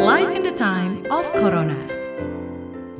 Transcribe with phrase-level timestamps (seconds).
[0.00, 1.76] Life in the time of Corona.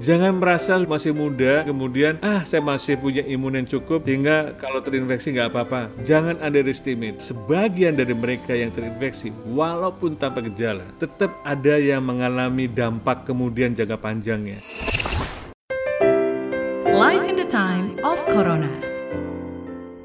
[0.04, 5.32] Jangan merasa masih muda, kemudian ah saya masih punya imun yang cukup sehingga kalau terinfeksi
[5.32, 5.88] nggak apa-apa.
[6.04, 7.16] Jangan underestimate.
[7.24, 13.96] Sebagian dari mereka yang terinfeksi, walaupun tanpa gejala, tetap ada yang mengalami dampak kemudian jangka
[13.96, 14.60] panjangnya.
[16.84, 18.68] Life in the time of Corona.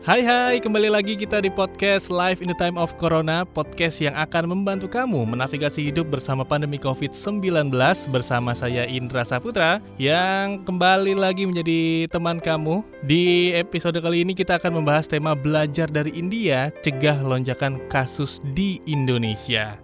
[0.05, 4.13] Hai hai, kembali lagi kita di podcast Live in the Time of Corona Podcast yang
[4.13, 7.73] akan membantu kamu menavigasi hidup bersama pandemi COVID-19
[8.13, 14.61] Bersama saya Indra Saputra Yang kembali lagi menjadi teman kamu Di episode kali ini kita
[14.61, 19.81] akan membahas tema belajar dari India Cegah lonjakan kasus di Indonesia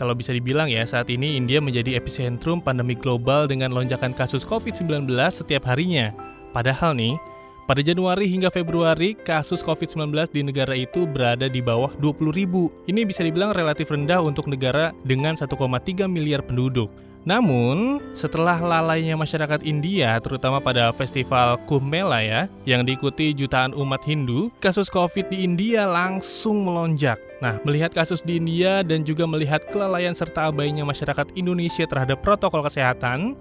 [0.00, 5.04] kalau bisa dibilang ya, saat ini India menjadi epicentrum pandemi global dengan lonjakan kasus COVID-19
[5.28, 6.08] setiap harinya.
[6.56, 7.20] Padahal nih,
[7.66, 12.72] pada Januari hingga Februari, kasus COVID-19 di negara itu berada di bawah 20 ribu.
[12.88, 16.88] Ini bisa dibilang relatif rendah untuk negara dengan 1,3 miliar penduduk.
[17.20, 24.00] Namun, setelah lalainya masyarakat India, terutama pada festival Kumbh Mela ya, yang diikuti jutaan umat
[24.08, 27.20] Hindu, kasus COVID di India langsung melonjak.
[27.44, 32.64] Nah, melihat kasus di India dan juga melihat kelalaian serta abainya masyarakat Indonesia terhadap protokol
[32.64, 33.36] kesehatan,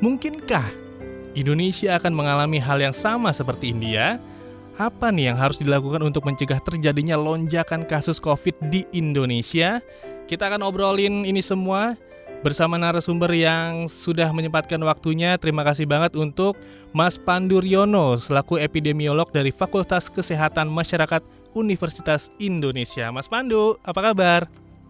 [0.00, 0.81] mungkinkah
[1.32, 4.20] Indonesia akan mengalami hal yang sama seperti India?
[4.76, 9.80] Apa nih yang harus dilakukan untuk mencegah terjadinya lonjakan kasus COVID di Indonesia?
[10.28, 11.96] Kita akan obrolin ini semua
[12.44, 15.40] bersama narasumber yang sudah menyempatkan waktunya.
[15.40, 16.60] Terima kasih banget untuk
[16.92, 21.24] Mas Pandu Riono selaku epidemiolog dari Fakultas Kesehatan Masyarakat
[21.56, 23.08] Universitas Indonesia.
[23.08, 24.40] Mas Pandu, apa kabar?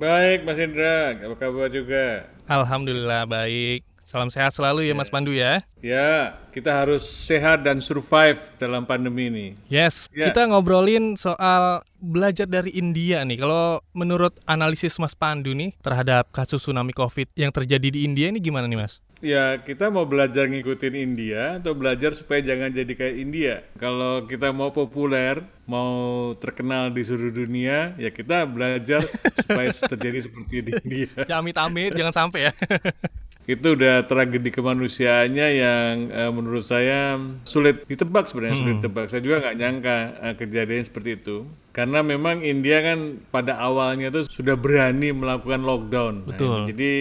[0.01, 2.27] Baik, Mas Indra, apa kabar juga?
[2.51, 3.92] Alhamdulillah baik.
[4.13, 5.65] Salam sehat selalu ya Mas Pandu ya.
[5.81, 9.47] Ya, kita harus sehat dan survive dalam pandemi ini.
[9.73, 10.29] Yes, Ya.
[10.29, 13.41] kita ngobrolin soal belajar dari India nih.
[13.41, 18.37] Kalau menurut analisis Mas Pandu nih terhadap kasus tsunami COVID yang terjadi di India ini
[18.37, 19.01] gimana nih Mas?
[19.25, 23.55] Ya, kita mau belajar ngikutin India atau belajar supaya jangan jadi kayak India.
[23.81, 29.01] Kalau kita mau populer, mau terkenal di seluruh dunia, ya kita belajar
[29.49, 31.09] supaya terjadi seperti di India.
[31.25, 32.53] Ya amit-amit jangan sampai ya.
[33.43, 39.11] Itu udah tragedi kemanusiaannya yang eh, menurut saya sulit ditebak sebenarnya, sulit ditebak.
[39.11, 41.37] Saya juga nggak nyangka eh, kejadian seperti itu.
[41.75, 46.15] Karena memang India kan pada awalnya tuh sudah berani melakukan lockdown.
[46.23, 46.59] Nah, Betul.
[46.71, 46.93] jadi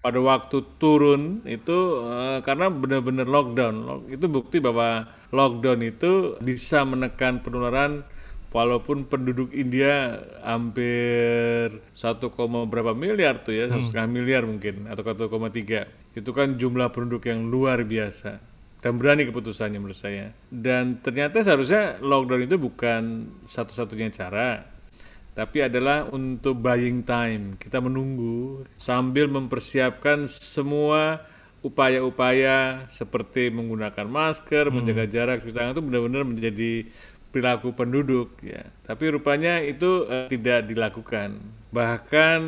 [0.00, 6.86] pada waktu turun itu eh, karena benar-benar lockdown, Lo- itu bukti bahwa lockdown itu bisa
[6.86, 8.06] menekan penularan
[8.50, 15.02] walaupun penduduk India hampir 1, koma berapa miliar tuh ya, satu setengah miliar mungkin atau
[15.06, 18.42] 1,3 itu kan jumlah penduduk yang luar biasa
[18.80, 20.34] dan berani keputusannya menurut saya.
[20.50, 23.02] Dan ternyata seharusnya lockdown itu bukan
[23.46, 24.66] satu-satunya cara,
[25.36, 27.54] tapi adalah untuk buying time.
[27.60, 31.22] Kita menunggu sambil mempersiapkan semua
[31.60, 36.88] upaya-upaya seperti menggunakan masker, menjaga jarak cuci tangan itu benar-benar menjadi
[37.30, 38.66] perilaku penduduk ya.
[38.84, 41.38] Tapi rupanya itu eh, tidak dilakukan.
[41.70, 42.40] Bahkan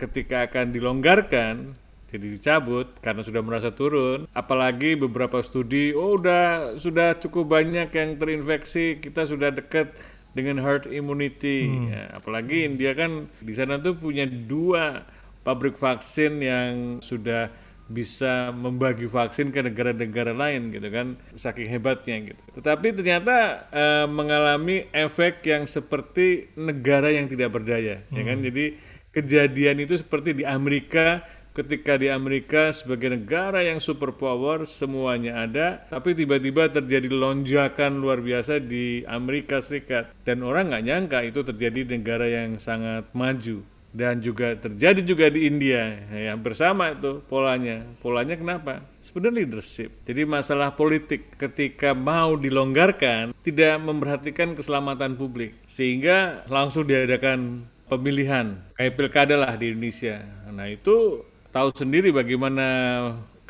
[0.00, 1.76] ketika akan dilonggarkan
[2.10, 4.26] jadi dicabut karena sudah merasa turun.
[4.34, 9.94] Apalagi beberapa studi, oh udah sudah cukup banyak yang terinfeksi, kita sudah dekat
[10.34, 11.70] dengan herd immunity.
[11.90, 15.06] Ya, apalagi India kan di sana tuh punya dua
[15.46, 17.50] pabrik vaksin yang sudah
[17.90, 22.42] bisa membagi vaksin ke negara-negara lain gitu kan saking hebatnya gitu.
[22.54, 28.38] Tetapi ternyata eh, mengalami efek yang seperti negara yang tidak berdaya ya kan.
[28.38, 28.78] Jadi
[29.10, 36.14] kejadian itu seperti di Amerika ketika di Amerika sebagai negara yang superpower semuanya ada tapi
[36.14, 41.92] tiba-tiba terjadi lonjakan luar biasa di Amerika Serikat dan orang nggak nyangka itu terjadi di
[41.98, 47.82] negara yang sangat maju dan juga terjadi juga di India ya bersama itu polanya.
[47.98, 48.86] Polanya kenapa?
[49.02, 49.90] Sebenarnya leadership.
[50.06, 55.58] Jadi masalah politik ketika mau dilonggarkan tidak memperhatikan keselamatan publik.
[55.66, 60.22] Sehingga langsung diadakan pemilihan kayak pilkada lah di Indonesia.
[60.54, 62.66] Nah itu tahu sendiri bagaimana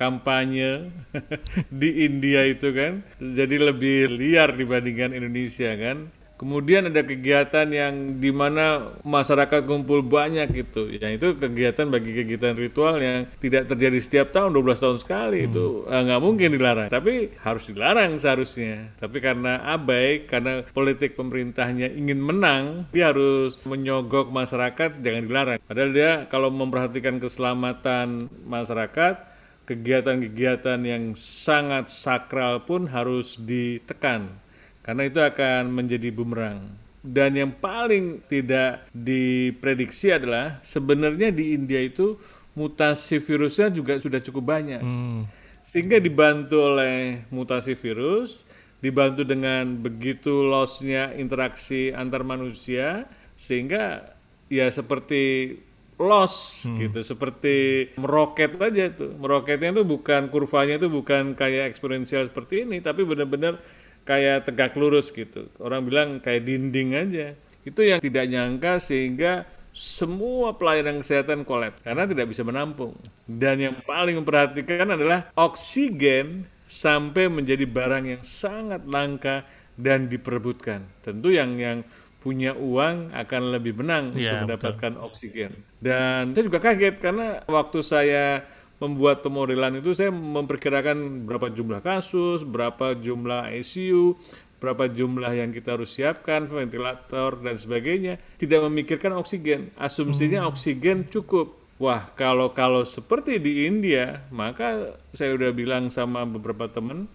[0.00, 0.88] kampanye
[1.84, 3.04] di India itu kan.
[3.20, 6.08] Jadi lebih liar dibandingkan Indonesia kan
[6.40, 10.88] Kemudian ada kegiatan yang di mana masyarakat kumpul banyak gitu.
[10.88, 15.84] Ya itu kegiatan bagi kegiatan ritual yang tidak terjadi setiap tahun 12 tahun sekali itu
[15.84, 16.88] eh, nggak mungkin dilarang.
[16.88, 18.88] Tapi harus dilarang seharusnya.
[18.96, 25.60] Tapi karena abai, karena politik pemerintahnya ingin menang, dia harus menyogok masyarakat jangan dilarang.
[25.60, 29.28] Padahal dia kalau memperhatikan keselamatan masyarakat
[29.68, 34.40] kegiatan-kegiatan yang sangat sakral pun harus ditekan
[34.80, 36.76] karena itu akan menjadi bumerang.
[37.00, 42.20] Dan yang paling tidak diprediksi adalah sebenarnya di India itu
[42.52, 44.84] mutasi virusnya juga sudah cukup banyak.
[44.84, 45.24] Hmm.
[45.64, 48.44] Sehingga dibantu oleh mutasi virus,
[48.84, 53.08] dibantu dengan begitu lossnya interaksi antar manusia,
[53.40, 54.12] sehingga
[54.52, 55.56] ya seperti
[56.00, 59.14] loss gitu, seperti meroket aja itu.
[59.16, 63.60] Meroketnya itu bukan kurvanya itu bukan kayak eksponensial seperti ini, tapi benar-benar
[64.10, 65.46] kayak tegak lurus gitu.
[65.62, 67.38] Orang bilang kayak dinding aja.
[67.62, 72.98] Itu yang tidak nyangka sehingga semua pelayanan kesehatan kolaps karena tidak bisa menampung.
[73.22, 79.46] Dan yang paling memperhatikan adalah oksigen sampai menjadi barang yang sangat langka
[79.78, 80.82] dan diperebutkan.
[81.06, 81.86] Tentu yang yang
[82.20, 85.52] punya uang akan lebih menang Iya, untuk mendapatkan oksigen.
[85.80, 88.44] Dan saya juga kaget karena waktu saya
[88.80, 94.16] membuat pemodelan itu saya memperkirakan berapa jumlah kasus, berapa jumlah ICU,
[94.56, 98.16] berapa jumlah yang kita harus siapkan, ventilator dan sebagainya.
[98.40, 99.72] Tidak memikirkan oksigen.
[99.76, 101.60] Asumsinya oksigen cukup.
[101.80, 107.08] Wah, kalau kalau seperti di India, maka saya udah bilang sama beberapa teman,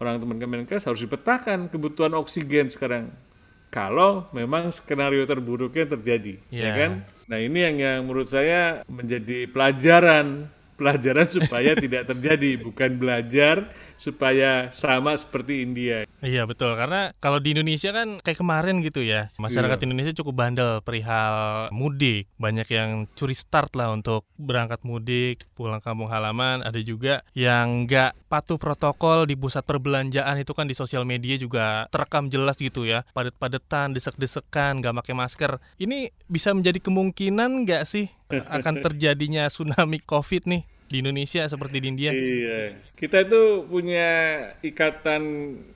[0.00, 3.12] orang teman Kemenkes harus dipetakan kebutuhan oksigen sekarang.
[3.68, 6.72] Kalau memang skenario terburuknya terjadi, ya Ya.
[6.72, 6.90] kan?
[7.28, 14.68] Nah ini yang yang menurut saya menjadi pelajaran, pelajaran supaya tidak terjadi, bukan belajar supaya
[14.76, 16.04] sama seperti India.
[16.20, 16.76] Iya betul.
[16.76, 19.84] Karena kalau di Indonesia kan kayak kemarin gitu ya masyarakat Iya.
[19.88, 22.28] Indonesia cukup bandel perihal mudik.
[22.36, 26.60] Banyak yang curi start lah untuk berangkat mudik pulang kampung halaman.
[26.60, 30.36] Ada juga yang nggak patuh protokol di pusat perbelanjaan.
[30.40, 33.04] Itu kan di sosial media juga terekam jelas gitu ya.
[33.16, 35.52] Padet-padetan desek-desekan nggak pakai masker.
[35.80, 41.86] Ini bisa menjadi kemungkinan nggak sih akan terjadinya tsunami COVID nih di Indonesia seperti di
[41.90, 44.10] India Iya, kita itu punya
[44.62, 45.22] ikatan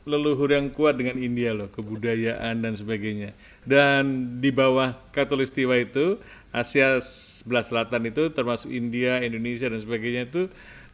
[0.07, 3.35] leluhur yang kuat dengan India loh, kebudayaan dan sebagainya.
[3.67, 6.23] Dan di bawah Katulistiwa itu,
[6.55, 10.43] Asia sebelah selatan itu termasuk India, Indonesia dan sebagainya itu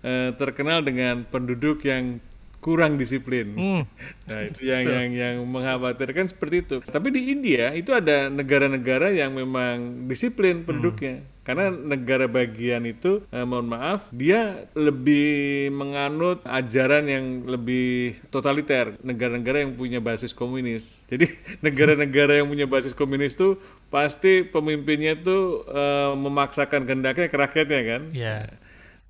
[0.01, 2.21] eh, terkenal dengan penduduk yang
[2.65, 3.53] kurang disiplin.
[3.55, 3.83] Hmm.
[4.27, 6.77] Nah, itu yang yang yang mengkhawatirkan seperti itu.
[6.83, 11.36] Tapi di India itu ada negara-negara yang memang disiplin penduduknya.
[11.47, 18.99] Karena negara bagian itu, eh, mohon maaf, dia lebih menganut ajaran yang lebih totaliter.
[19.07, 20.83] Negara-negara yang punya basis komunis.
[21.07, 21.31] Jadi
[21.67, 23.63] negara-negara yang punya basis komunis itu
[23.95, 28.03] pasti pemimpinnya itu eh, memaksakan kehendaknya ke rakyatnya kan.
[28.11, 28.51] ya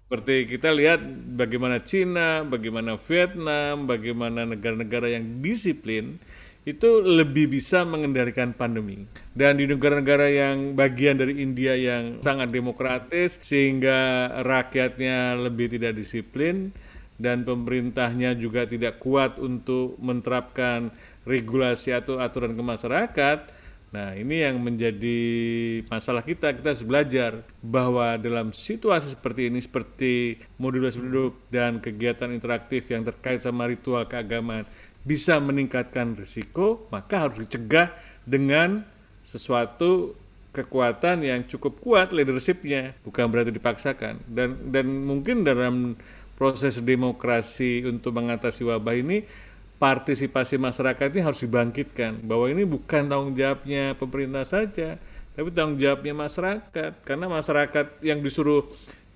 [0.05, 1.01] Seperti kita lihat
[1.35, 6.21] bagaimana Cina, bagaimana Vietnam, bagaimana negara-negara yang disiplin
[6.67, 9.07] itu lebih bisa mengendalikan pandemi.
[9.31, 16.75] Dan di negara-negara yang bagian dari India yang sangat demokratis sehingga rakyatnya lebih tidak disiplin
[17.23, 20.91] dan pemerintahnya juga tidak kuat untuk menerapkan
[21.23, 23.39] regulasi atau aturan ke masyarakat,
[23.95, 25.21] Nah, ini yang menjadi
[25.87, 26.51] masalah kita.
[26.53, 33.07] Kita harus belajar bahwa dalam situasi seperti ini, seperti modulasi penduduk dan kegiatan interaktif yang
[33.07, 34.67] terkait sama ritual keagamaan,
[35.07, 37.95] bisa meningkatkan risiko, maka harus dicegah
[38.27, 38.83] dengan
[39.23, 40.19] sesuatu
[40.51, 44.27] kekuatan yang cukup kuat leadershipnya, bukan berarti dipaksakan.
[44.27, 45.95] Dan dan mungkin dalam
[46.35, 49.23] proses demokrasi untuk mengatasi wabah ini
[49.79, 52.27] partisipasi masyarakat ini harus dibangkitkan.
[52.27, 54.99] Bahwa ini bukan tanggung jawabnya pemerintah saja
[55.37, 56.93] tapi tanggung jawabnya masyarakat.
[57.07, 58.67] Karena masyarakat yang disuruh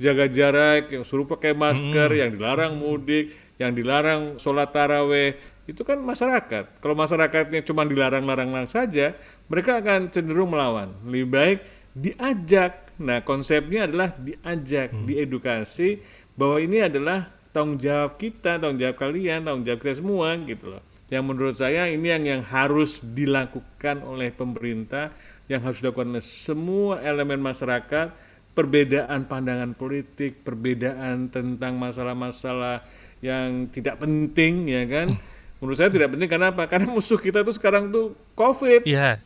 [0.00, 5.36] jaga jarak yang suruh pakai masker yang dilarang mudik yang dilarang sholat taraweh
[5.70, 6.82] itu kan masyarakat.
[6.82, 9.14] Kalau masyarakatnya cuma dilarang-larang saja
[9.46, 10.90] mereka akan cenderung melawan.
[11.06, 11.58] Lebih baik
[11.94, 12.90] diajak.
[12.98, 16.02] Nah konsepnya adalah diajak diedukasi
[16.34, 20.82] bahwa ini adalah tanggung jawab kita, tanggung jawab kalian, tanggung jawab kita semua gitu loh.
[21.10, 25.10] Yang menurut saya ini yang yang harus dilakukan oleh pemerintah,
[25.50, 28.14] yang harus dilakukan oleh semua elemen masyarakat,
[28.54, 32.86] perbedaan pandangan politik, perbedaan tentang masalah-masalah
[33.20, 35.08] yang tidak penting ya kan.
[35.60, 36.64] Menurut saya tidak penting karena apa?
[36.64, 39.20] Karena musuh kita tuh sekarang tuh Covid Iya,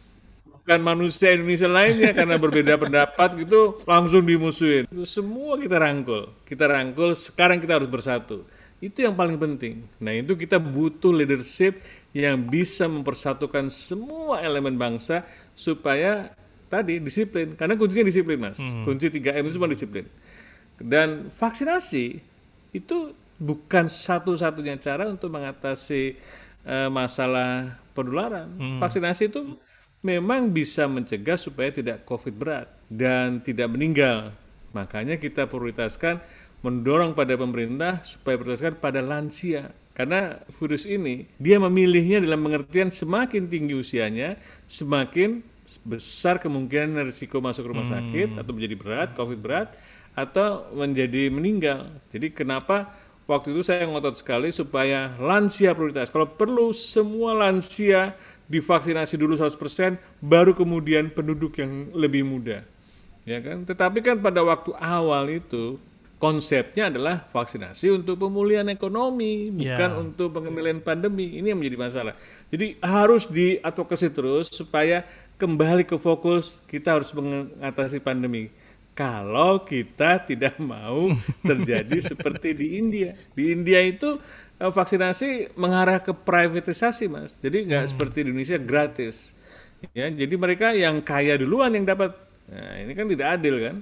[0.65, 4.89] bukan manusia Indonesia lainnya karena berbeda pendapat gitu langsung dimusuhin.
[4.89, 6.33] Itu semua kita rangkul.
[6.49, 8.49] Kita rangkul, sekarang kita harus bersatu.
[8.81, 9.85] Itu yang paling penting.
[10.01, 11.85] Nah, itu kita butuh leadership
[12.17, 16.33] yang bisa mempersatukan semua elemen bangsa supaya
[16.73, 17.53] tadi disiplin.
[17.61, 18.57] Karena kuncinya disiplin, Mas.
[18.89, 20.09] Kunci 3M itu cuma disiplin.
[20.81, 22.25] Dan vaksinasi
[22.73, 26.19] itu bukan satu-satunya cara untuk mengatasi
[26.65, 28.51] eh, masalah penularan.
[28.83, 29.59] Vaksinasi itu
[30.05, 34.37] memang bisa mencegah supaya tidak COVID berat dan tidak meninggal.
[34.77, 36.21] Makanya kita prioritaskan
[36.61, 39.73] mendorong pada pemerintah supaya prioritaskan pada lansia.
[39.95, 44.35] Karena virus ini dia memilihnya dalam pengertian semakin tinggi usianya,
[44.67, 45.39] semakin
[45.87, 49.69] besar kemungkinan risiko masuk rumah sakit atau menjadi berat, COVID berat,
[50.19, 51.95] atau menjadi meninggal.
[52.11, 52.91] Jadi kenapa
[53.25, 56.13] waktu itu saya ngotot sekali supaya lansia prioritas.
[56.13, 58.13] Kalau perlu semua lansia
[58.49, 62.61] divaksinasi dulu 100% baru kemudian penduduk yang lebih muda.
[63.25, 63.65] Ya kan?
[63.65, 65.81] Tetapi kan pada waktu awal itu
[66.21, 69.99] konsepnya adalah vaksinasi untuk pemulihan ekonomi, bukan Ya.
[70.01, 71.41] untuk pengendalian pandemi.
[71.41, 72.15] Ini yang menjadi masalah.
[72.53, 75.05] Jadi harus diadvokasi terus supaya
[75.41, 78.53] kembali ke fokus kita harus mengatasi pandemi.
[78.95, 81.11] Kalau kita tidak mau
[81.43, 83.11] terjadi seperti di India.
[83.35, 84.23] Di India itu
[84.63, 87.35] eh, vaksinasi mengarah ke privatisasi, Mas.
[87.43, 89.35] Jadi nggak seperti di Indonesia gratis.
[89.93, 92.17] Ya, jadi mereka yang kaya duluan yang dapat.
[92.49, 93.77] Nah, ini kan tidak adil kan?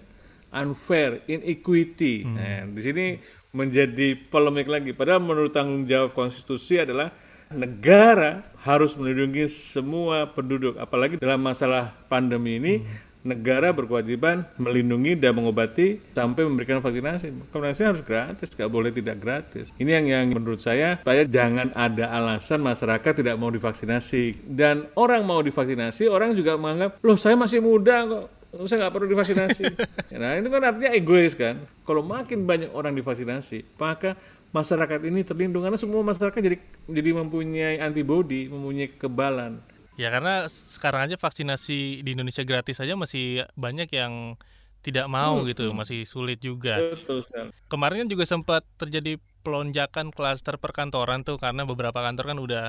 [0.53, 2.27] Unfair, inequity.
[2.27, 3.07] Nah, di sini
[3.53, 4.97] menjadi polemik lagi.
[4.97, 7.13] Padahal menurut tanggung jawab konstitusi adalah
[7.53, 10.81] negara harus melindungi semua penduduk.
[10.81, 12.75] Apalagi dalam masalah pandemi ini,
[13.23, 17.55] negara berkewajiban melindungi dan mengobati sampai memberikan vaksinasi.
[17.55, 19.71] Vaksinasi harus gratis, nggak boleh tidak gratis.
[19.79, 24.43] Ini yang yang menurut saya, supaya jangan ada alasan masyarakat tidak mau divaksinasi.
[24.43, 28.25] Dan orang mau divaksinasi, orang juga menganggap, loh saya masih muda kok,
[28.69, 29.65] saya nggak perlu divaksinasi.
[30.21, 31.63] nah itu kan artinya egois kan.
[31.87, 34.19] Kalau makin banyak orang divaksinasi, maka
[34.53, 39.63] masyarakat ini terlindung karena semua masyarakat jadi jadi mempunyai antibodi, mempunyai kekebalan.
[40.01, 44.41] Ya karena sekarang aja vaksinasi di Indonesia gratis aja masih banyak yang
[44.83, 46.81] tidak mau gitu, masih sulit juga.
[46.81, 47.55] Betul sekali.
[47.71, 52.65] Kemarin kan juga sempat terjadi pelonjakan klaster perkantoran tuh karena beberapa kantor kan udah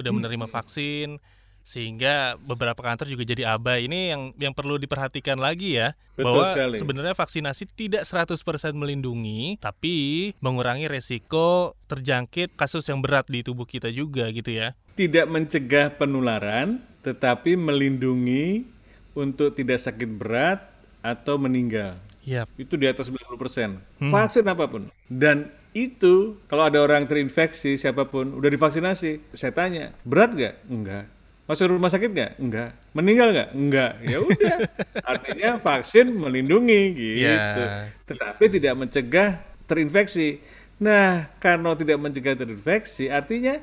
[0.00, 1.20] udah menerima vaksin
[1.68, 3.84] sehingga beberapa kantor juga jadi abai.
[3.84, 6.76] Ini yang yang perlu diperhatikan lagi ya Betul bahwa sekali.
[6.80, 8.40] sebenarnya vaksinasi tidak 100%
[8.72, 14.72] melindungi tapi mengurangi resiko terjangkit kasus yang berat di tubuh kita juga gitu ya.
[14.98, 18.66] Tidak mencegah penularan, tetapi melindungi
[19.14, 20.58] untuk tidak sakit berat
[20.98, 22.02] atau meninggal.
[22.26, 22.44] Iya.
[22.58, 24.10] Itu di atas 90%.
[24.10, 24.90] Vaksin apa pun.
[25.06, 30.54] Dan itu kalau ada orang terinfeksi siapa pun udah divaksinasi, saya tanya, berat nggak?
[30.66, 31.04] Enggak.
[31.48, 32.32] Masuk rumah sakit nggak?
[32.42, 32.70] Enggak.
[32.92, 33.48] Meninggal nggak?
[33.56, 33.92] Enggak.
[34.04, 34.56] Ya udah.
[35.14, 37.62] Artinya vaksin melindungi gitu.
[37.64, 37.88] Ya.
[38.04, 39.28] Tetapi tidak mencegah
[39.64, 40.44] terinfeksi.
[40.78, 43.58] Nah, karena tidak mencegah terinfeksi, artinya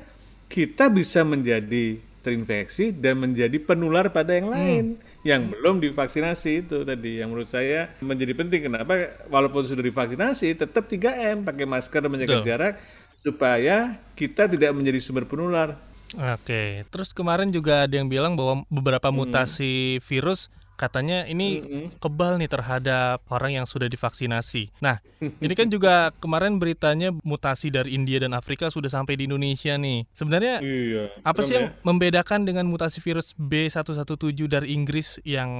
[0.46, 4.84] kita bisa menjadi terinfeksi dan menjadi penular pada yang lain.
[5.22, 8.66] Yang belum divaksinasi itu tadi yang menurut saya menjadi penting.
[8.66, 9.14] Kenapa?
[9.30, 12.46] Walaupun sudah divaksinasi tetap 3M pakai masker dan menjaga Betul.
[12.46, 12.74] jarak
[13.22, 15.78] supaya kita tidak menjadi sumber penular.
[16.14, 21.64] Oke, terus kemarin juga ada yang bilang bahwa beberapa mutasi virus katanya ini
[21.98, 24.70] kebal nih terhadap orang yang sudah divaksinasi.
[24.84, 25.00] Nah,
[25.44, 30.04] ini kan juga kemarin beritanya mutasi dari India dan Afrika sudah sampai di Indonesia nih.
[30.12, 35.50] Sebenarnya iya apa sih yang membedakan dengan mutasi virus B117 dari Inggris yang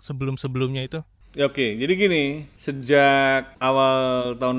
[0.00, 1.00] sebelum-sebelumnya itu?
[1.34, 4.58] Ya, Oke, jadi gini, sejak awal tahun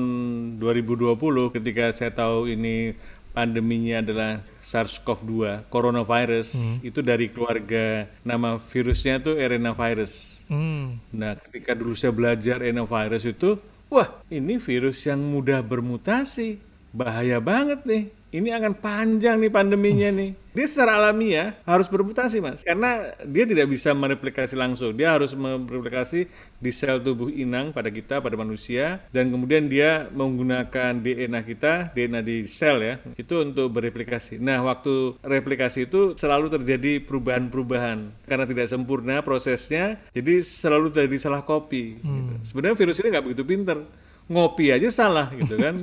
[0.60, 1.16] 2020
[1.56, 2.92] ketika saya tahu ini
[3.36, 10.40] pandeminya adalah SARS-CoV-2, coronavirus, itu dari keluarga nama virusnya tuh arenavirus.
[10.48, 10.96] Hmm.
[11.12, 13.60] Nah, ketika dulu saya belajar arenavirus itu,
[13.92, 16.64] wah, ini virus yang mudah bermutasi.
[16.96, 18.08] Bahaya banget nih.
[18.36, 20.36] Ini akan panjang nih pandeminya nih.
[20.56, 22.60] Dia secara alamiah harus bermutasi, Mas.
[22.64, 24.96] Karena dia tidak bisa mereplikasi langsung.
[24.96, 29.04] Dia harus mereplikasi di sel tubuh inang pada kita, pada manusia.
[29.12, 34.40] Dan kemudian dia menggunakan DNA kita, DNA di sel ya, itu untuk bereplikasi.
[34.40, 38.26] Nah, waktu replikasi itu selalu terjadi perubahan-perubahan.
[38.26, 42.00] Karena tidak sempurna prosesnya, jadi selalu terjadi salah copy.
[42.00, 42.32] gitu.
[42.52, 43.78] Sebenarnya virus ini nggak begitu pinter
[44.26, 45.78] ngopi aja salah gitu kan.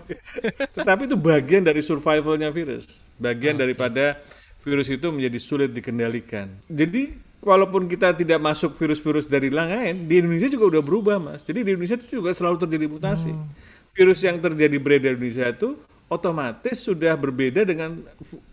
[0.76, 4.20] Tetapi itu bagian dari survivalnya virus, bagian daripada
[4.62, 6.52] virus itu menjadi sulit dikendalikan.
[6.68, 11.40] Jadi walaupun kita tidak masuk virus-virus dari lain, di Indonesia juga udah berubah mas.
[11.42, 13.32] Jadi di Indonesia itu juga selalu terjadi mutasi.
[13.92, 15.76] Virus yang terjadi beredar di Indonesia itu
[16.12, 18.04] otomatis sudah berbeda dengan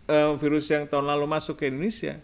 [0.08, 2.16] uh, virus yang tahun lalu masuk ke Indonesia.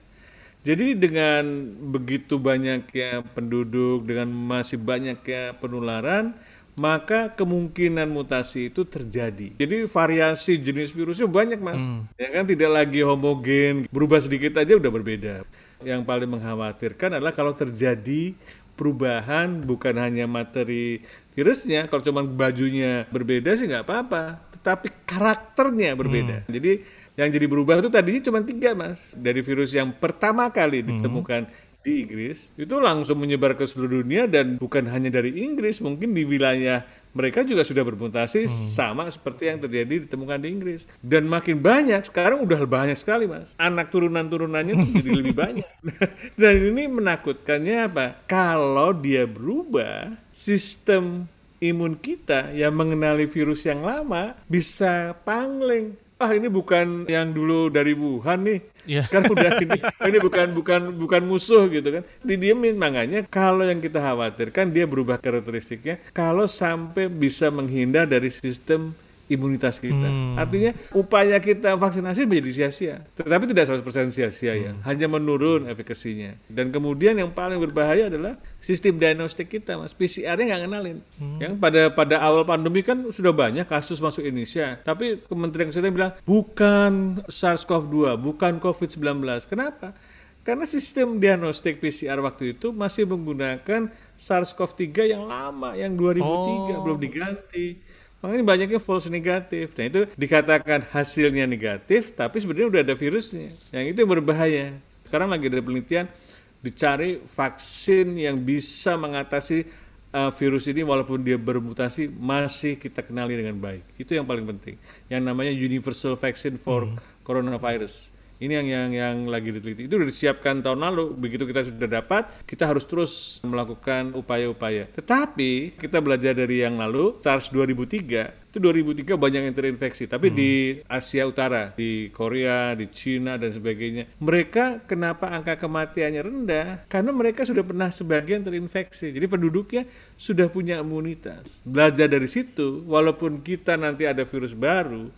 [0.66, 1.46] Jadi dengan
[1.94, 6.34] begitu banyaknya penduduk, dengan masih banyaknya penularan,
[6.76, 9.56] maka kemungkinan mutasi itu terjadi.
[9.56, 11.80] Jadi variasi jenis virusnya banyak mas,
[12.20, 15.34] ya kan tidak lagi homogen, berubah sedikit aja udah berbeda.
[15.80, 18.36] Yang paling mengkhawatirkan adalah kalau terjadi
[18.76, 21.00] perubahan bukan hanya materi
[21.32, 26.44] virusnya, kalau cuma bajunya berbeda sih nggak apa-apa, tetapi karakternya berbeda.
[26.44, 26.84] Jadi
[27.16, 31.48] yang jadi berubah itu tadinya cuma tiga mas, dari virus yang pertama kali ditemukan
[31.86, 32.50] di Inggris.
[32.58, 36.82] Itu langsung menyebar ke seluruh dunia dan bukan hanya dari Inggris mungkin di wilayah
[37.16, 38.44] mereka juga sudah bermutasi
[38.76, 40.82] sama seperti yang terjadi ditemukan di Inggris.
[41.00, 43.48] Dan makin banyak sekarang udah banyak sekali mas.
[43.56, 45.68] Anak turunan turunannya jadi lebih banyak.
[46.40, 48.06] Dan ini menakutkannya apa?
[48.28, 51.24] Kalau dia berubah sistem
[51.56, 55.96] imun kita yang mengenali virus yang lama bisa pangling.
[56.16, 58.60] Ah ini bukan yang dulu dari Wuhan nih.
[58.88, 59.04] Iya.
[59.04, 62.02] Sekarang udah ini, ini bukan bukan bukan musuh gitu kan.
[62.24, 68.96] Didiemin makanya kalau yang kita khawatirkan dia berubah karakteristiknya kalau sampai bisa menghindar dari sistem
[69.26, 70.06] imunitas kita.
[70.06, 70.38] Hmm.
[70.38, 73.02] Artinya upaya kita vaksinasi menjadi sia-sia.
[73.14, 74.82] Tetapi tidak 100% sia-sia ya, Hmm.
[74.86, 76.38] hanya menurun efekasinya.
[76.46, 79.92] Dan kemudian yang paling berbahaya adalah sistem diagnostik kita, Mas.
[79.92, 80.98] PCR-nya nggak kenalin.
[81.18, 81.38] Hmm.
[81.38, 86.12] Yang pada pada awal pandemi kan sudah banyak kasus masuk Indonesia, tapi Kementerian Kesehatan bilang
[86.22, 86.92] bukan
[87.26, 89.46] SARS-CoV-2, bukan COVID-19.
[89.46, 89.92] Kenapa?
[90.40, 96.82] Karena sistem diagnostik PCR waktu itu masih menggunakan SARS-CoV-3 yang lama, yang 2003 Oh.
[96.86, 97.82] belum diganti.
[98.26, 99.70] Makanya banyaknya false negatif.
[99.78, 103.54] Nah itu dikatakan hasilnya negatif, tapi sebenarnya udah ada virusnya.
[103.70, 104.74] Yang itu yang berbahaya.
[105.06, 106.10] Sekarang lagi ada penelitian
[106.58, 109.70] dicari vaksin yang bisa mengatasi
[110.10, 113.86] uh, virus ini walaupun dia bermutasi masih kita kenali dengan baik.
[113.94, 114.74] Itu yang paling penting.
[115.06, 116.82] Yang namanya universal vaccine for
[117.22, 118.10] coronavirus.
[118.36, 119.88] Ini yang yang yang lagi diteliti.
[119.88, 121.16] Itu sudah disiapkan tahun lalu.
[121.16, 124.92] Begitu kita sudah dapat, kita harus terus melakukan upaya-upaya.
[124.92, 130.08] Tetapi kita belajar dari yang lalu, SARS 2003 itu 2003 banyak yang terinfeksi.
[130.08, 130.52] Tapi di
[130.88, 136.68] Asia Utara, di Korea, di Cina dan sebagainya, mereka kenapa angka kematiannya rendah?
[136.88, 139.12] Karena mereka sudah pernah sebagian terinfeksi.
[139.12, 139.84] Jadi penduduknya
[140.16, 141.60] sudah punya imunitas.
[141.68, 145.12] Belajar dari situ, walaupun kita nanti ada virus baru,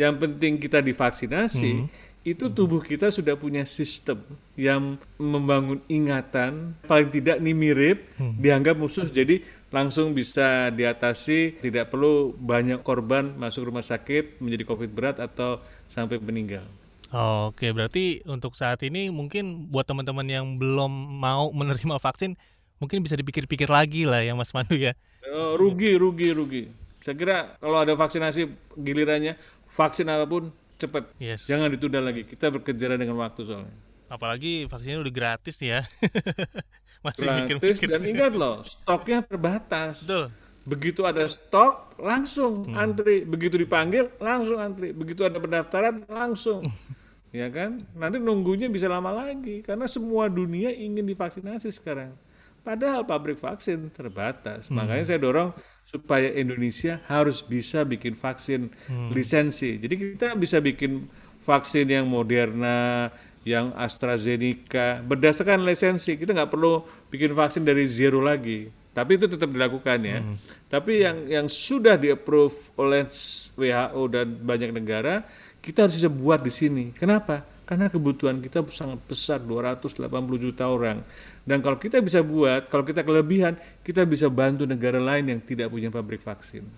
[0.00, 4.20] yang penting kita divaksinasi itu tubuh kita sudah punya sistem
[4.58, 9.06] yang membangun ingatan paling tidak ini mirip dianggap musuh.
[9.06, 15.60] Jadi langsung bisa diatasi tidak perlu banyak korban masuk rumah sakit menjadi covid berat atau
[15.92, 16.64] sampai meninggal.
[17.08, 22.36] Oke, berarti untuk saat ini mungkin buat teman-teman yang belum mau menerima vaksin,
[22.80, 24.92] mungkin bisa dipikir-pikir lagi lah ya Mas Pandu ya.
[25.24, 26.62] Eh, rugi rugi rugi.
[27.00, 29.40] Saya kira kalau ada vaksinasi gilirannya
[29.72, 31.44] vaksin apa pun cepat Yes.
[31.44, 33.74] jangan ditunda lagi kita berkejaran dengan waktu soalnya
[34.08, 35.84] Apalagi vaksinnya udah gratis ya.
[37.04, 37.88] Masih gratis mikir-mikir.
[37.88, 40.32] dan ingat loh stoknya terbatas Betul.
[40.64, 42.74] begitu ada stok langsung Hmm.
[42.74, 46.64] antri begitu dipanggil langsung antri begitu ada pendaftaran langsung
[47.30, 52.16] ya kan nanti nunggunya bisa lama lagi karena semua dunia ingin divaksinasi sekarang
[52.60, 54.80] padahal pabrik vaksin terbatas Hmm.
[54.80, 55.52] makanya saya dorong
[55.88, 59.08] supaya Indonesia harus bisa bikin vaksin Hmm.
[59.10, 59.80] lisensi.
[59.80, 61.08] Jadi kita bisa bikin
[61.40, 63.08] vaksin yang Moderna
[63.48, 66.20] yang AstraZeneca berdasarkan lisensi.
[66.20, 68.68] Kita nggak perlu bikin vaksin dari zero lagi.
[68.92, 70.20] Tapi itu tetap dilakukan ya.
[70.68, 73.06] Tapi yang yang sudah di approve oleh
[73.56, 75.24] WHO dan banyak negara
[75.64, 76.84] kita harus bisa buat di sini.
[76.92, 77.46] Kenapa?
[77.64, 80.02] Karena kebutuhan kita sangat besar 280
[80.40, 81.04] juta orang
[81.48, 85.72] dan kalau kita bisa buat kalau kita kelebihan kita bisa bantu negara lain yang tidak
[85.72, 86.68] punya pabrik vaksin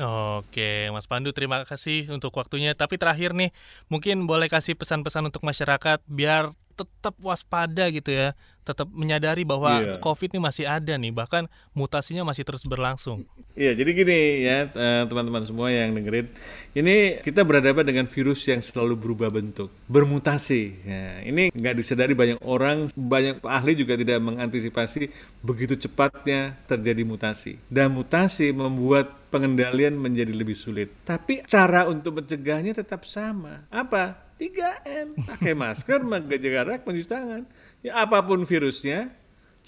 [0.00, 2.72] Oke, Mas Pandu terima kasih untuk waktunya.
[2.78, 3.50] Tapi terakhir nih,
[3.90, 8.32] mungkin boleh kasih pesan-pesan untuk masyarakat biar tetap waspada gitu ya,
[8.64, 9.96] tetap menyadari bahwa Iya.
[10.00, 13.26] COVID ini masih ada nih, bahkan mutasinya masih terus berlangsung.
[13.58, 16.30] Iya, jadi gini ya eh, teman-teman semua yang dengerin,
[16.72, 20.62] ini kita berhadapan dengan virus yang selalu berubah bentuk, bermutasi.
[20.86, 25.10] Ya, ini nggak disadari banyak orang, banyak ahli juga tidak mengantisipasi
[25.42, 27.58] begitu cepatnya terjadi mutasi.
[27.66, 30.90] Dan mutasi membuat pengendalian menjadi lebih sulit.
[31.06, 33.66] Tapi cara untuk mencegahnya tetap sama.
[33.70, 34.29] Apa?
[34.40, 35.06] 3M.
[35.20, 37.44] Pakai masker, menjaga jarak, mencuci tangan.
[37.84, 39.12] Ya apa pun virusnya,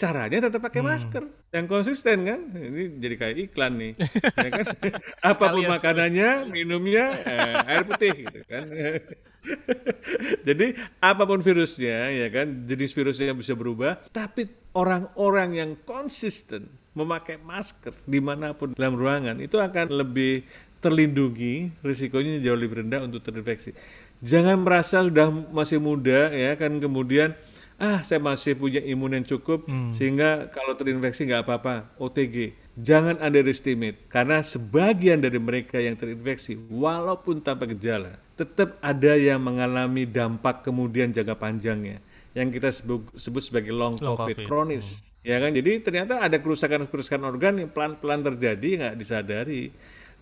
[0.01, 1.29] caranya tetap pakai masker.
[1.53, 2.41] Yang konsisten kan?
[2.57, 3.93] Ini jadi kayak iklan nih.
[4.43, 4.67] Ya kan?
[5.31, 8.65] Apa pun Sekalian, makanannya minumnya eh, air putih gitu kan?
[10.49, 10.67] Jadi
[11.03, 12.67] apa pun virusnya ya kan?
[12.67, 14.03] Jenis virusnya bisa berubah.
[14.11, 20.47] Tapi orang-orang yang konsisten memakai masker di mana pun dalam ruangan itu akan lebih
[20.83, 23.71] terlindungi risikonya jauh lebih rendah untuk terinfeksi
[24.23, 27.35] jangan merasa sudah masih muda ya kan kemudian
[27.83, 29.67] ah saya masih punya imun yang cukup
[29.99, 31.91] sehingga kalau terinfeksi nggak apa-apa.
[31.99, 39.43] OTG jangan underestimate karena sebagian dari mereka yang terinfeksi walaupun tanpa gejala tetap ada yang
[39.43, 42.01] mengalami dampak kemudian jangka panjangnya
[42.33, 44.47] yang kita sebut, sebut sebagai long, Long COVID, COVID.
[44.49, 45.53] kronis ya kan?
[45.53, 49.69] Jadi ternyata ada kerusakan-kerusakan organ yang pelan-pelan terjadi nggak disadari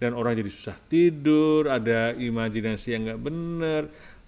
[0.00, 3.82] dan orang jadi susah tidur ada imajinasi yang nggak benar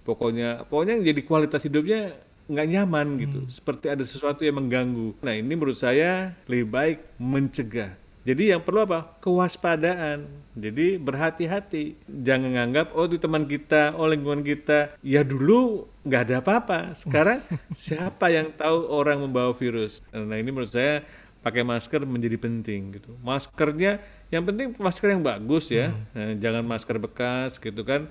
[0.05, 2.13] pokoknya pokoknya jadi kualitas hidupnya
[2.47, 3.39] nggak nyaman gitu.
[3.47, 5.15] Seperti ada sesuatu yang mengganggu.
[5.23, 7.95] Nah ini menurut saya lebih baik mencegah.
[8.23, 9.19] Jadi yang perlu apa?
[9.19, 10.31] Kewaspadaan.
[10.55, 11.99] Jadi berhati-hati.
[12.07, 14.95] Jangan nganggap oh itu teman kita oh lingkungan kita.
[15.03, 16.95] Ya dulu nggak ada apa-apa.
[16.95, 17.43] Sekarang
[17.83, 19.99] siapa yang tahu orang membawa virus?
[20.15, 21.03] Nah ini menurut saya
[21.43, 23.11] pakai masker menjadi penting gitu.
[23.19, 23.99] Maskernya
[24.33, 28.07] yang penting masker yang bagus ya, nah, jangan masker bekas gitu kan.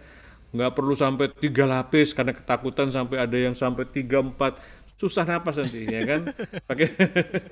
[0.53, 4.61] Nggak perlu sampai tiga lapis karena ketakutan sampai ada yang sampai tiga empat
[5.01, 6.21] susah napas nanti ya kan.
[6.69, 6.87] Pakai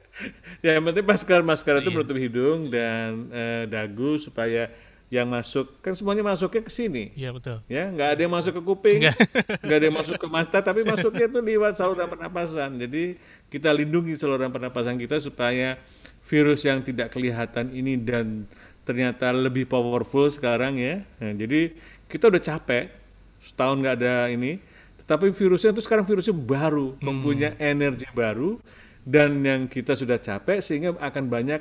[0.65, 1.97] ya yang penting masker masker itu Iya.
[1.97, 4.69] menutup hidung dan eh, dagu supaya
[5.11, 7.11] yang masuk kan semuanya masuknya ke sini.
[7.19, 7.59] Iya betul.
[7.67, 9.19] ya nggak ada yang masuk ke kuping Nggak.
[9.83, 12.79] ada yang masuk ke mata tapi masuknya itu lewat saluran pernapasan.
[12.79, 13.19] Jadi
[13.51, 15.83] kita lindungi saluran pernapasan kita supaya
[16.23, 18.47] virus yang tidak kelihatan ini dan
[18.87, 21.03] ternyata lebih powerful sekarang ya.
[21.19, 21.75] Nah, jadi
[22.07, 22.95] kita udah capek
[23.43, 24.63] setahun nggak ada ini
[25.03, 28.63] tetapi virusnya itu sekarang virusnya baru mempunyai energi baru
[29.03, 31.59] dan yang kita sudah capek sehingga akan banyak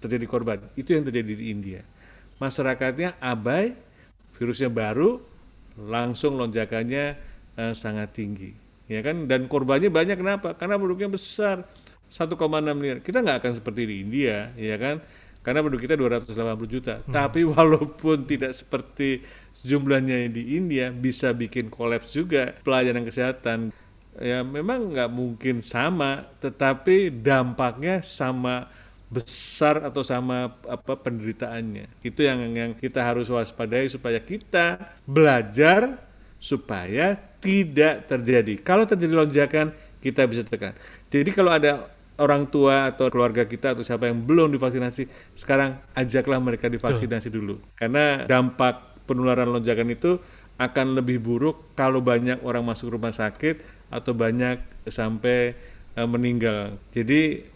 [0.00, 0.56] terjadi korban.
[0.72, 1.84] Itu yang terjadi di India
[2.38, 3.74] masyarakatnya abai
[4.38, 5.18] virusnya baru
[5.78, 7.04] langsung lonjakannya
[7.58, 8.50] eh, sangat tinggi.
[8.88, 9.28] Ya kan?
[9.28, 10.56] Dan korbannya banyak kenapa?
[10.56, 11.68] Karena penduduknya besar
[12.08, 12.40] 1,6
[12.72, 12.98] miliar.
[13.04, 15.04] Kita nggak akan seperti di India ya kan?
[15.44, 16.34] Karena penduduk kita 280
[16.66, 16.94] juta.
[17.04, 19.22] Tapi walaupun tidak seperti
[19.62, 23.70] jumlahnya di India bisa bikin kolaps juga pelayanan kesehatan.
[24.18, 28.66] Ya memang nggak mungkin sama tetapi dampaknya sama
[29.08, 32.04] besar atau sama apa penderitaannya.
[32.04, 35.96] Itu yang yang kita harus waspadai supaya kita belajar
[36.38, 38.60] supaya tidak terjadi.
[38.60, 39.66] Kalau terjadi lonjakan
[39.98, 40.76] kita bisa tekan.
[41.10, 45.06] Jadi kalau ada orang tua atau keluarga kita atau siapa yang belum divaksinasi
[45.38, 47.58] sekarang ajaklah mereka divaksinasi dulu.
[47.78, 50.20] Karena dampak penularan lonjakan itu
[50.58, 54.58] akan lebih buruk kalau banyak orang masuk rumah sakit atau banyak
[54.90, 55.54] sampai
[55.94, 56.76] eh, meninggal.
[56.90, 57.46] Jadi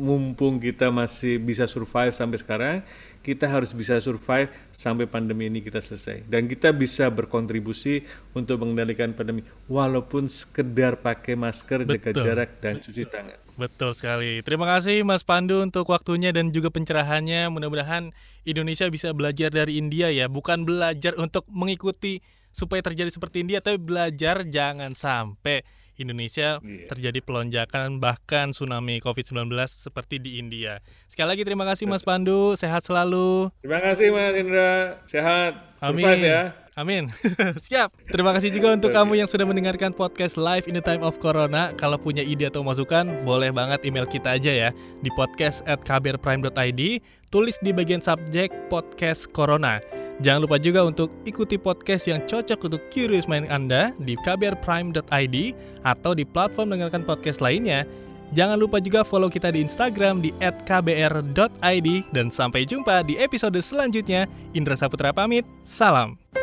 [0.00, 2.76] mumpung kita masih bisa survive sampai sekarang,
[3.20, 6.24] kita harus bisa survive sampai pandemi ini kita selesai.
[6.24, 8.00] Dan kita bisa berkontribusi
[8.32, 12.24] untuk mengendalikan pandemi walaupun sekedar pakai masker, jaga Betul.
[12.24, 13.38] jarak dan cuci tangan.
[13.60, 14.40] Betul sekali.
[14.40, 17.52] Terima kasih Mas Pandu untuk waktunya dan juga pencerahannya.
[17.52, 18.08] Mudah-mudahan
[18.48, 22.24] Indonesia bisa belajar dari India ya, bukan belajar untuk mengikuti
[22.56, 25.60] supaya terjadi seperti India, tapi belajar jangan sampai
[26.02, 26.88] Indonesia Iya.
[26.88, 30.80] terjadi pelonjakan bahkan tsunami COVID-19 seperti di India.
[31.06, 33.52] Sekali lagi terima kasih Mas Pandu, sehat selalu.
[33.60, 34.72] Terima kasih Mas Indra,
[35.06, 36.04] sehat, Amin.
[36.04, 36.42] survive ya.
[36.80, 37.12] Amin.
[37.68, 37.92] Siap.
[38.08, 41.76] Terima kasih juga untuk kamu yang sudah mendengarkan podcast Live in the Time of Corona.
[41.76, 44.68] Kalau punya ide atau masukan, boleh banget email kita aja ya
[45.04, 47.04] di podcast at kbrprime.id.
[47.28, 49.76] Tulis di bagian subjek podcast Corona.
[50.24, 55.36] Jangan lupa juga untuk ikuti podcast yang cocok untuk curious mind Anda di kbrprime.id
[55.84, 57.84] atau di platform mendengarkan podcast lainnya.
[58.30, 64.30] Jangan lupa juga follow kita di Instagram di @kbr.id dan sampai jumpa di episode selanjutnya.
[64.54, 65.42] Indra Saputra pamit.
[65.66, 66.39] Salam.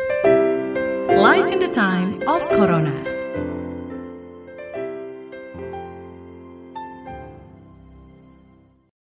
[1.18, 3.17] Life in the time of Corona.